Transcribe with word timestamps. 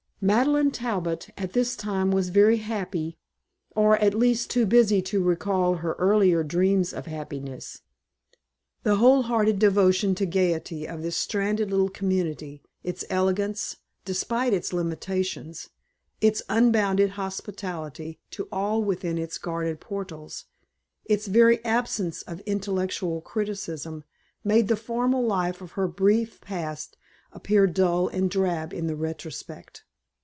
Madeleine 0.23 0.69
Talbot 0.69 1.31
at 1.35 1.53
this 1.53 1.75
time 1.75 2.11
was 2.11 2.29
very 2.29 2.57
happy, 2.57 3.17
or, 3.75 3.97
at 3.97 4.13
least, 4.13 4.51
too 4.51 4.67
busy 4.67 5.01
to 5.01 5.19
recall 5.19 5.77
her 5.77 5.93
earlier 5.93 6.43
dreams 6.43 6.93
of 6.93 7.07
happiness. 7.07 7.81
The 8.83 8.97
whole 8.97 9.23
hearted 9.23 9.57
devotion 9.57 10.13
to 10.13 10.27
gaiety 10.27 10.85
of 10.87 11.01
this 11.01 11.17
stranded 11.17 11.71
little 11.71 11.89
community, 11.89 12.61
its 12.83 13.03
elegance, 13.09 13.77
despite 14.05 14.53
its 14.53 14.71
limitations, 14.71 15.71
its 16.21 16.43
unbounded 16.49 17.09
hospitality 17.17 18.19
to 18.29 18.47
all 18.51 18.83
within 18.83 19.17
its 19.17 19.39
guarded 19.39 19.79
portals, 19.81 20.45
its 21.03 21.25
very 21.25 21.65
absence 21.65 22.21
of 22.21 22.41
intellectual 22.41 23.21
criticism, 23.21 24.03
made 24.43 24.67
the 24.67 24.75
formal 24.77 25.25
life 25.25 25.61
of 25.61 25.71
her 25.71 25.87
brief 25.87 26.39
past 26.41 26.95
appear 27.33 27.65
dull 27.65 28.07
and 28.07 28.29
drab 28.29 28.71
in 28.71 28.85
the 28.85 28.95
retrospect. 28.95 29.83